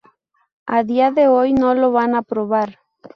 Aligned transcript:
A 0.65 0.81
día 0.83 1.11
de 1.11 1.27
hoy 1.27 1.53
no 1.53 1.75
lo 1.75 1.91
van 1.91 2.15
a 2.15 2.25
aprobar. 2.25 2.79